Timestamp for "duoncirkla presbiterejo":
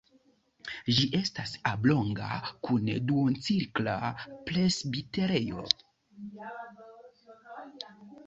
3.11-5.67